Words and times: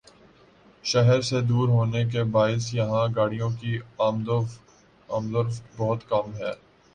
شہر 0.85 1.21
سے 1.21 1.41
دور 1.41 1.67
ہونے 1.69 2.03
کے 2.05 2.23
باعث 2.31 2.73
یہاں 2.73 3.05
گاڑیوں 3.15 3.49
کی 3.59 3.77
آمدورفت 3.99 5.63
بہت 5.77 6.09
کم 6.09 6.33
ہے 6.35 6.51